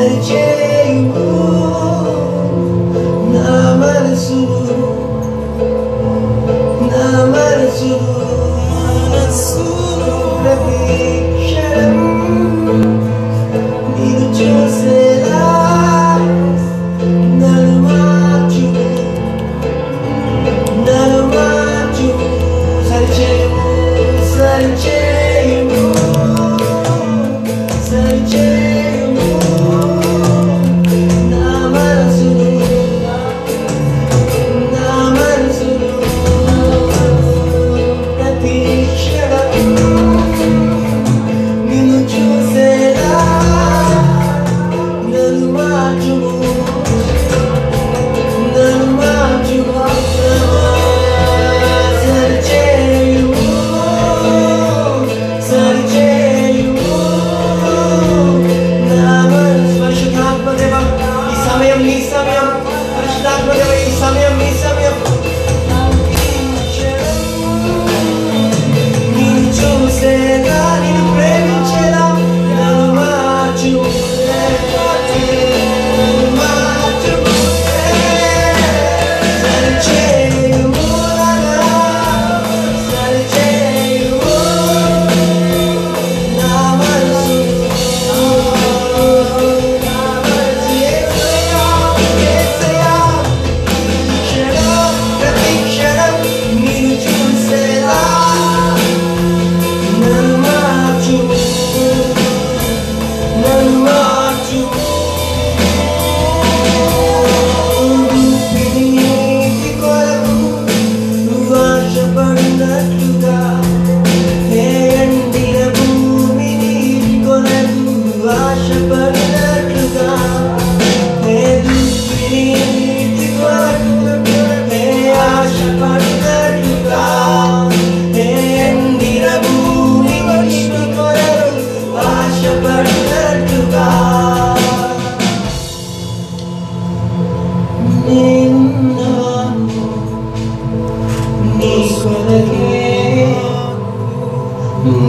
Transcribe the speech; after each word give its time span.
the 0.00 0.08
Jews. 0.22 0.59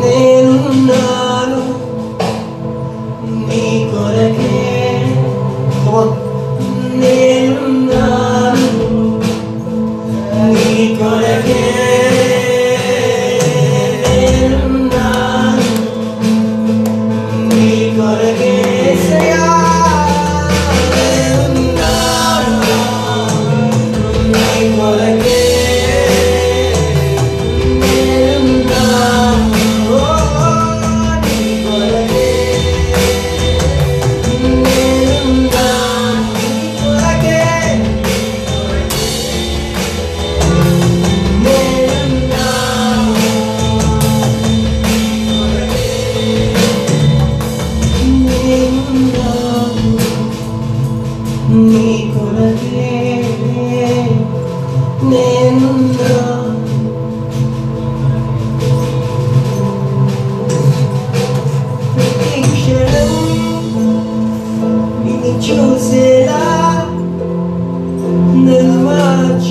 నీ 0.02 0.21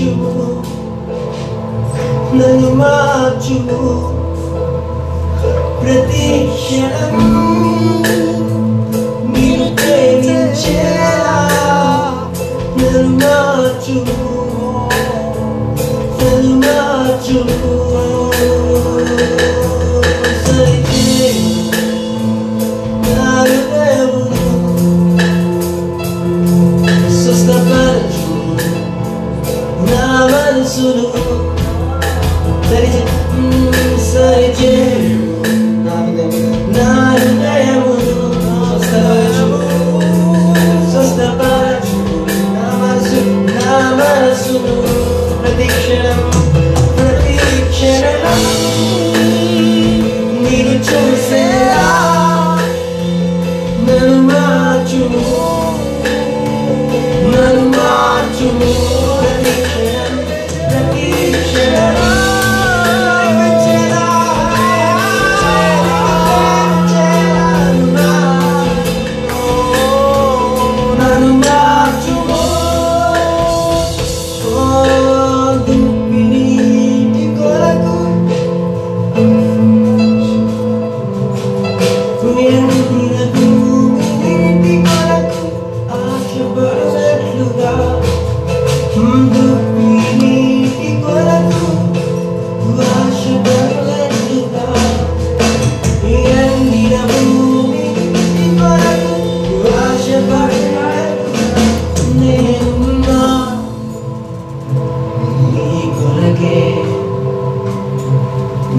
మార్చుము 0.00 0.46
నన్ను 2.34 2.70
మార్చుము 2.74 3.80
ప్రతి 5.80 6.26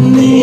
me. 0.02 0.41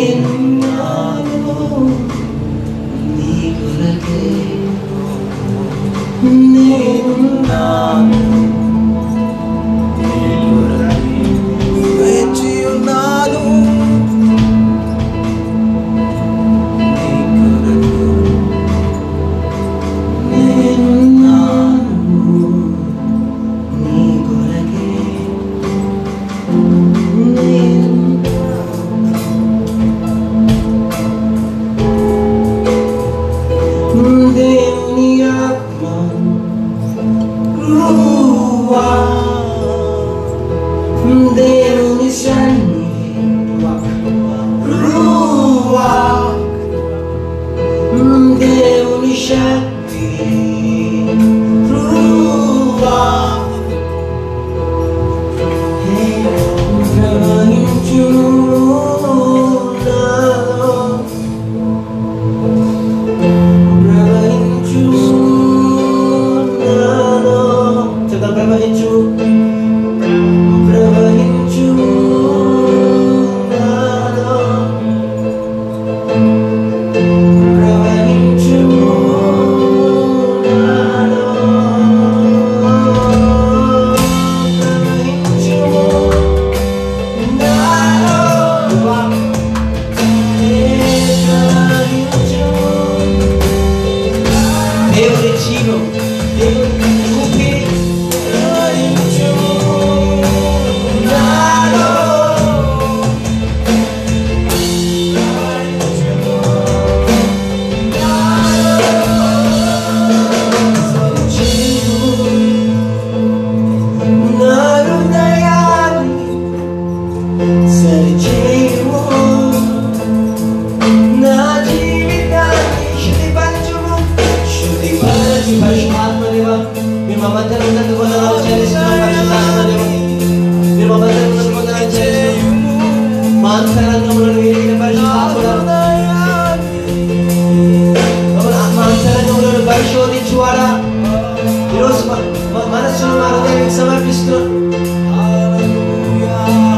సమర్పిస్తున్నాం 144.11 144.45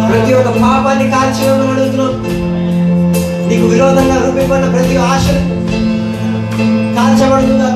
ప్రతి 0.09 0.31
ఒక్క 0.33 0.49
పాపాన్ని 0.63 1.05
కాల్చివేయమని 1.11 1.71
అడుగుతున్నాం 1.73 2.13
నీకు 3.49 3.65
విరోధంగా 3.67 4.17
రూపొందిన 4.25 4.71
ప్రతి 4.73 4.95
ఆశ 5.05 5.25
కాల్చబడుతుందా? 6.97 7.69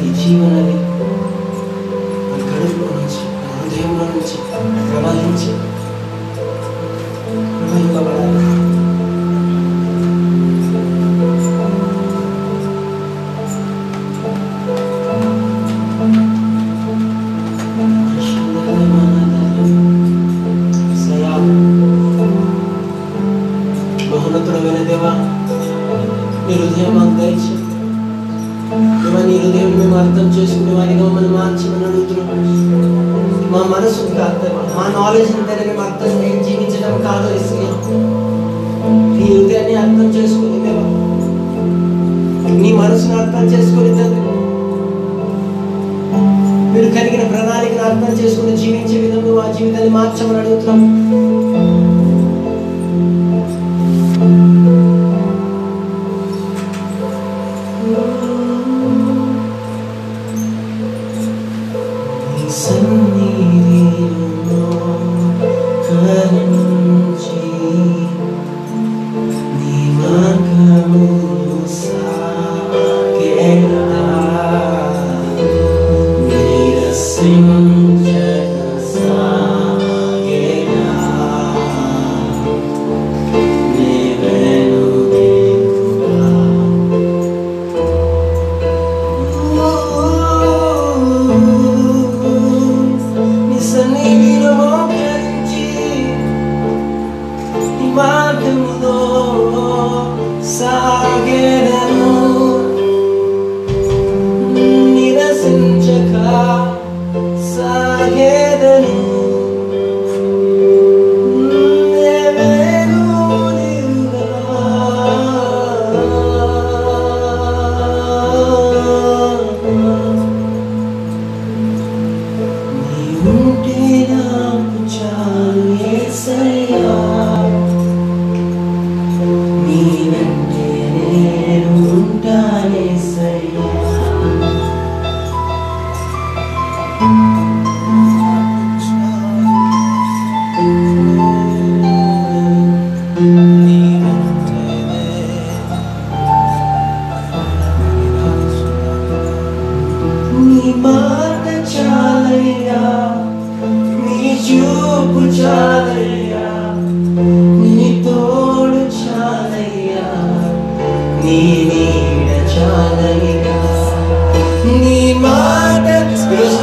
थी 0.00 0.12
जीवन 0.12 0.12
जीवन 0.12 0.77
చేసుకునే 30.80 30.94
మమ్మల్ని 31.00 31.30
మార్చమని 31.34 31.84
అడుగుతున్నాం 31.84 32.42
మా 33.52 33.60
మనసు 33.70 34.00
కాదు. 34.16 34.48
మా 34.76 34.84
నాలెడ్జ్ 34.96 35.30
అంతనే 35.36 35.62
మేము 35.68 35.82
అర్థం 35.82 36.10
మేము 36.20 36.40
జీవించడం 36.46 36.94
కాదు 37.06 37.28
ఇస్తున్నాం 37.36 37.76
నీ 39.12 39.26
హృదయాన్ని 39.28 39.74
అర్థం 39.82 40.08
చేసుకుని 40.16 40.58
దేవా 40.64 40.84
నీ 42.60 42.70
మనసును 42.78 43.16
అర్థం 43.22 43.46
చేసుకుని 43.52 43.90
తండ్రి 43.98 44.24
మీరు 46.72 46.88
కలిగిన 46.96 47.22
ప్రణాళికను 47.30 47.84
అర్థం 47.88 48.12
చేసుకుని 48.20 48.54
జీవించే 48.56 48.96
విధంగా 49.04 49.32
మా 49.38 49.46
జీవితాన్ని 49.52 49.90
మార్చమని 49.90 50.40
అడుగుతున్నాం 50.42 50.80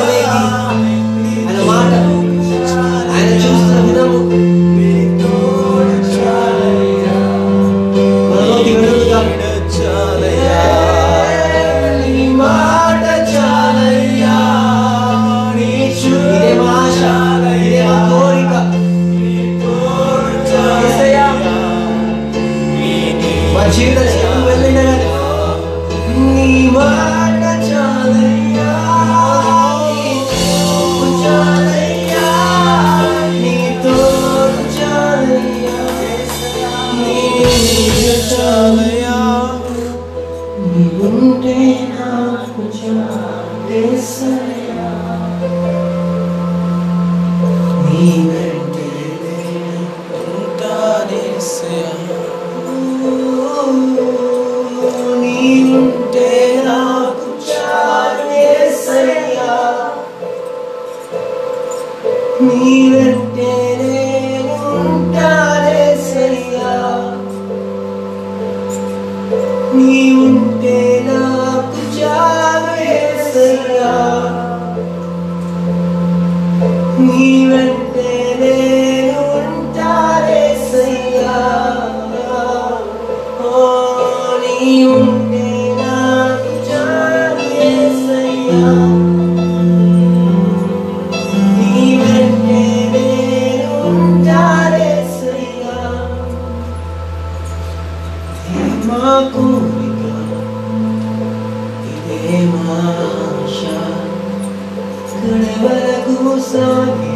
Susan. 106.21 107.10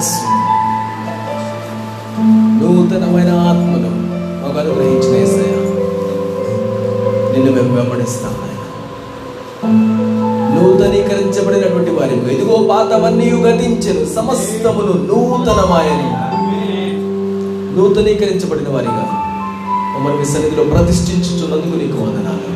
మనస్సు 0.00 0.26
నూతనమైన 2.60 3.30
ఆత్మను 3.48 3.90
మాకు 4.42 4.58
అనుగ్రహించిన 4.58 5.16
నిన్ను 7.32 7.50
మేము 7.52 7.72
వెంబడిస్తాం 7.74 8.36
నూతనీకరించబడినటువంటి 10.54 11.90
వారి 11.90 12.16
ఎదుగో 12.34 12.56
పాతవన్నీ 12.70 13.26
గతించను 13.44 14.04
సమస్తమును 14.14 14.94
నూతనమాయని. 15.10 16.08
నూతనీకరించబడిన 17.76 18.68
వారిగా 18.68 19.04
మమ్మల్ని 19.92 20.18
మీ 20.18 20.26
సన్నిధిలో 20.32 20.64
ప్రతిష్ఠించుతున్నందుకు 20.64 21.76
నీకు 21.76 21.98
వందనాలు. 22.02 22.48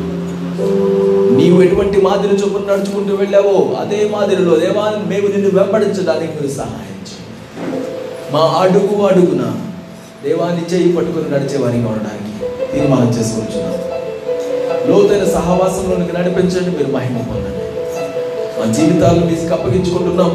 నీవు 1.37 1.59
ఎటువంటి 1.61 1.99
మాదిరి 2.01 2.35
చొప్పున 2.35 2.65
నడుచుకుంటూ 2.71 3.15
వెళ్ళావో 3.15 3.55
అదే 3.81 4.01
మాదిరిలో 4.13 4.55
దేవా 4.55 4.87
మేము 5.07 5.27
నిన్ను 5.27 5.51
వెంబడించడానికి 5.59 6.33
మీరు 6.33 6.53
సహాయం 6.57 6.84
మా 8.35 8.43
అడుగు 8.61 8.95
అడుగున 9.07 9.43
దేవాన్ని 10.23 10.63
చేయి 10.71 10.89
పట్టుకుని 10.95 11.29
నడిచేవారిగా 11.33 11.87
ఉండడానికి 11.87 12.31
తీర్మానం 12.71 13.09
చేసుకుంటున్నాం 13.17 13.73
లోతైన 14.89 15.25
సహవాసంలోనికి 15.35 16.13
నడిపించండి 16.17 16.71
మీరు 16.77 16.91
మహిమ 16.91 17.17
పొందండి. 17.29 17.61
మా 18.57 18.65
జీవితాలు 18.75 19.21
మీకు 19.25 19.53
అప్పగించుకుంటున్నాం. 19.53 20.31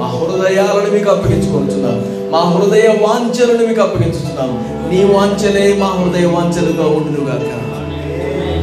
మా 0.00 0.06
హృదయాలను 0.14 0.90
మీకు 0.94 1.10
అప్పగించుకుంటున్నాం 1.10 1.96
మా 2.32 2.40
హృదయ 2.52 2.86
వాంఛలను 3.04 3.62
మీకు 3.68 3.82
అప్పగించుతున్నాం 3.82 4.50
నీ 4.90 5.00
వాంఛలే 5.14 5.64
మా 5.82 5.88
హృదయ 5.98 6.26
వాంఛలుగా 6.36 6.86
ఉండునుగా 6.98 7.36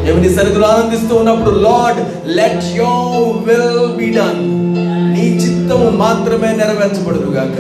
ఎవరి 0.09 0.29
సరిగ్గా 0.35 0.67
ఆనందిస్తూ 0.67 1.15
ఉన్నప్పుడు 1.15 1.51
Lord 1.57 1.99
let 2.39 2.65
your 2.77 2.91
will 3.47 3.87
be 3.97 4.07
done. 4.17 4.41
నీ 5.13 5.25
చిత్తము 5.43 5.89
మాత్రమే 6.03 6.49
నెరవేర్చబడునుగాక 6.59 7.59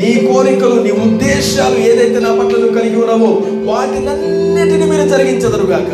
నీ 0.00 0.10
కోరికలు 0.26 0.76
నీ 0.82 0.92
ఉద్దేశాలు 1.00 1.78
ఏదైతే 1.86 2.18
నా 2.18 2.30
పట్ల 2.34 2.54
నువ్వు 2.54 2.76
కలిగి 2.76 2.96
ఉన్నావో 2.96 3.30
వాటినన్నిటిని 3.66 4.86
మీరు 4.86 5.06
జరిగించదరు 5.08 5.66
గాక 5.66 5.90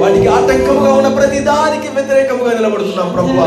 వాటికి 0.00 0.28
ఆటంకముగా 0.28 0.92
ఉన్న 0.92 1.08
ప్రతి 1.16 1.40
దానికి 1.44 1.88
వ్యతిరేకముగా 1.88 2.52
నిలబడుతున్నాం 2.52 3.10
ప్రభు 3.10 3.38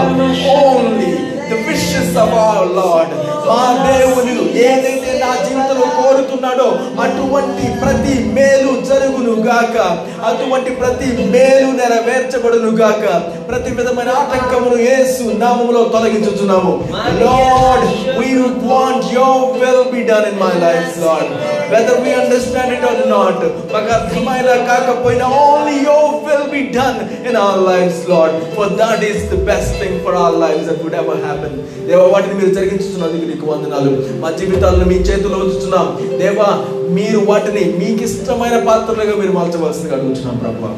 only 0.55 1.11
the 1.49 1.61
wishes 1.67 2.15
of 2.17 2.35
our 2.39 2.69
Lord 2.75 3.15
మా 3.47 3.87
దేవుని 3.87 4.33
ఏదైతే 4.59 5.11
నా 5.23 5.31
జీవితంలో 5.45 5.87
కోరుతున్నాడో 6.01 6.67
అటువంటి 7.01 7.65
ప్రతి 7.81 8.13
మేలు 8.33 8.71
జరుగును 8.85 9.33
గాక. 9.47 9.77
అటువంటి 10.25 10.69
ప్రతి 10.69 11.07
మేలు 11.33 11.67
నెరవేర్చబడును 11.71 12.71
గాక. 12.71 13.03
ప్రతి 13.49 13.71
విధమైన 13.71 14.09
ఆటంకమును 14.09 14.77
యేసు 14.81 15.23
నామములో 15.43 15.83
తొలగించుచున్నాము. 15.83 16.73
Lord 17.23 17.85
we 18.19 18.29
want 18.67 19.03
your 19.15 19.33
will 19.61 19.81
be 19.93 20.01
done 20.09 20.25
in 20.31 20.37
my 20.43 20.53
life 20.65 20.93
lord. 21.03 21.27
Whether 21.73 21.95
we 22.03 22.11
understand 22.23 22.69
it 22.75 22.83
or 22.89 22.97
not 23.15 23.39
మాకు 23.73 23.89
అర్థమైనా 23.97 24.53
కాకపోయినా 24.69 25.25
only 25.45 25.75
your 25.87 26.05
will 26.25 26.45
be 26.55 26.61
done 26.79 26.97
in 27.29 27.35
our 27.43 27.57
lives 27.69 27.97
lord. 28.11 28.33
For 28.55 28.67
that 28.81 28.99
is 29.11 29.17
the 29.33 29.39
best 29.49 29.69
thing 29.79 29.93
for 30.05 30.13
our 30.23 30.35
lives 30.43 30.63
that 30.69 30.79
would 30.83 30.95
ever 31.01 31.15
happen. 31.27 31.53
దేవా 31.87 32.05
వాటిని 32.07 32.33
మీరు 32.33 32.53
జరిగించుతున్నందుకు 32.53 33.25
నీకు 33.31 33.45
వందనాలు. 33.51 34.19
మా 34.19 34.31
జీవితాలను 34.31 34.85
మీ 34.85 34.95
చేతిలో 34.95 35.37
ఉంచుతున్నాం. 35.37 35.87
దేవా 36.19 36.49
మీరు 36.89 37.19
వాటిని 37.19 37.63
మీకు 37.79 38.03
ఇష్టమైన 38.03 38.57
పాత్రలుగా 38.63 39.15
మీరు 39.15 39.31
మార్చవలసిందిగా 39.31 39.95
అడుగుతున్నాం 39.97 40.37
ప్రభా. 40.37 40.71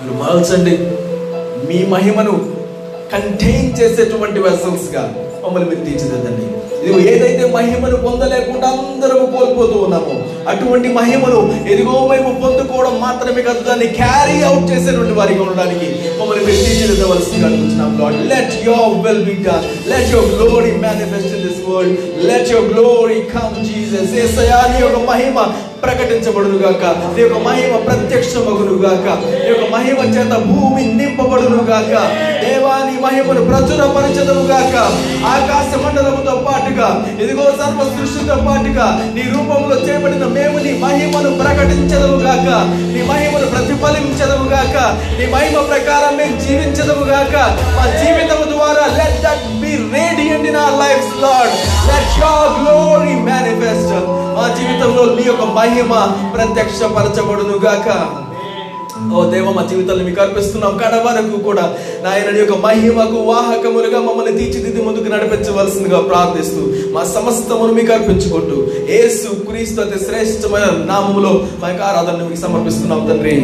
మీరు 0.00 0.16
మార్చండి. 0.24 0.76
మీ 1.68 1.86
మహిమను 1.86 2.34
కంటైన్ 3.12 3.70
చేసేటువంటి 3.78 4.40
వెసల్స్గా 4.40 5.14
మమ్మల్ని 5.44 5.68
మీరు 5.70 5.84
తీర్చిదిద్దండి. 5.84 6.57
నువ్వు 6.82 7.00
ఏదైతే 7.08 7.44
మహిమను 7.48 7.96
పొందలేకుండా 8.04 8.68
అందరము 8.74 9.24
కోల్పోతూ 9.32 9.76
ఉన్నాము 9.78 10.14
అటువంటి 10.48 10.88
మహిమను 10.92 11.40
ఎదిగో 11.72 11.94
మేము 12.10 12.30
పొందుకోవడం 12.42 12.94
మాత్రమే 13.00 13.42
కాదు 13.42 13.62
దాన్ని 13.62 13.88
క్యారీ 13.98 14.36
అవుట్ 14.42 14.66
చేసేటువంటి 14.72 15.14
వారికి 15.18 15.40
ఉండడానికి 15.40 15.88
మమ్మల్ని 16.20 16.44
మీరు 16.46 16.60
తీర్చిదిద్దవలసిందిగా 16.64 17.48
అడుగుతున్నాం 17.48 18.20
let 18.32 18.54
your 18.64 18.94
will 19.06 19.24
be 19.24 19.36
done 19.44 19.66
let 19.88 20.10
your 20.12 20.30
glory 20.34 20.72
manifest 20.84 21.32
in 21.34 21.44
this 21.46 21.57
world 21.68 21.98
let 22.28 22.50
your 22.50 22.68
glory 22.72 23.18
come 23.32 23.56
Jesus 23.66 24.14
Yesayya 24.18 24.60
నీ 24.70 24.78
యొక్క 24.80 25.00
మహిమ 25.08 25.38
ప్రకటించబడును 25.82 26.56
గాక 26.58 26.84
నీ 27.08 27.20
యొక్క 27.22 27.38
మహిమ 27.44 27.74
ప్రత్యక్షమగును 27.84 28.76
గాక 28.84 29.06
నీ 29.34 29.48
యొక్క 29.48 29.66
మహిమ 29.74 29.98
చేత 30.14 30.34
భూమి 30.48 30.84
నింపబడును 30.98 31.60
గాక 31.68 31.92
దేవా 32.42 32.74
నీ 32.86 32.94
మహిమను 33.04 33.42
ప్రచురపరచదును 33.50 34.44
గాక 34.50 34.74
ఆకాశ 35.32 35.70
మండలముతో 35.84 36.34
పాటుగా 36.46 36.88
ఇదిగో 37.22 37.46
సర్వ 37.58 37.86
సృష్టితో 37.92 38.36
పాటుగా 38.46 38.86
నీ 39.16 39.24
రూపంలో 39.34 39.76
చేయబడిన 39.86 40.26
మేము 40.36 40.57
మహిమను 40.80 41.30
ప్రకటించదవుగాక 41.38 42.48
నీ 42.92 43.00
మహిమను 43.02 43.46
ప్రతిఫలించదవుగాక 43.46 44.76
నీ 45.18 45.26
మహిమ 45.26 45.62
ప్రకారం 45.68 46.14
మేము 46.16 46.36
జీవించదవుగాక 46.40 47.34
మా 47.76 47.84
జీవితం 48.00 48.42
ద్వారా 48.50 48.84
let 48.98 49.20
that 49.22 49.46
be 49.62 49.72
radiant 49.94 50.48
in 50.48 50.56
our 50.56 50.78
life 50.80 51.10
Lord 51.24 51.54
let 51.88 52.14
your 52.20 52.54
glory 52.58 53.14
manifest 53.28 53.94
మా 54.36 54.46
జీవితంలో 54.58 55.04
నీ 55.14 55.22
యొక్క 55.22 55.44
మహిమ 55.54 55.92
ప్రత్యక్షపరచబడును 56.34 57.58
గాక. 57.58 57.88
ఓ 59.14 59.30
దేవ 59.30 59.50
మా 59.50 59.62
జీవితాన్ని 59.62 60.04
మీకు 60.04 60.20
అర్పిస్తున్నాం. 60.20 60.78
కడ 60.78 60.94
వరకు 61.06 61.38
కూడా 61.42 61.76
నాయన 62.02 62.36
యొక్క 62.38 62.52
మహిమకు 62.52 63.16
వాహకములుగా 63.16 64.00
మమ్మల్ని 64.00 64.38
తీర్చిదిద్ది 64.38 64.82
ముందుకు 64.82 65.08
నడిపించవలసిందిగా 65.08 66.00
ప్రార్థిస్తూ 66.00 66.62
మా 66.92 67.04
సమస్తమును 67.04 67.72
మీకు 67.72 67.92
అర్పించుకుంటూ 67.92 68.58
యేసు 68.90 69.28
క్రీస్తు 69.50 69.80
అతి 69.80 70.04
శ్రేష్టమైన 70.04 70.66
నామములో 70.84 71.48
మా 71.60 71.68
యొక్క 71.68 71.82
ఆరాధనను 71.82 72.28
మీకు 72.28 72.40
సమర్పిస్తున్నాం 72.40 73.06
తండ్రి. 73.08 73.36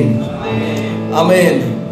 ఆమేన్. 1.14 1.83